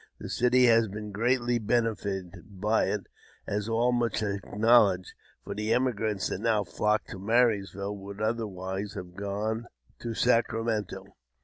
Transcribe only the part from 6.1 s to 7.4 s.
that now flock to